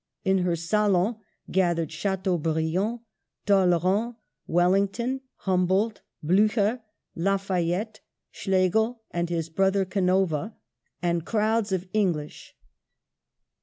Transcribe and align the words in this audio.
In 0.25 0.39
her 0.39 0.55
salon 0.55 1.17
gathered 1.51 1.91
Chi 1.93 2.15
teaubriand, 2.15 3.01
Talleyrand, 3.45 4.15
Wellington, 4.47 5.21
Humboldt, 5.45 6.01
Blucher, 6.23 6.81
Lafayette, 7.13 7.99
Schlegel 8.31 9.03
and 9.11 9.29
his 9.29 9.47
brother, 9.49 9.85
Canova, 9.85 10.55
and 11.03 11.23
crowds 11.23 11.71
of 11.71 11.87
English. 11.93 12.55